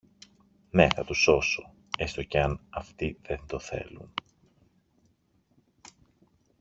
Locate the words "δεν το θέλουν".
3.21-4.13